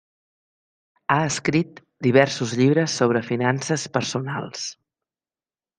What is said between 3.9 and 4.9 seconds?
personals.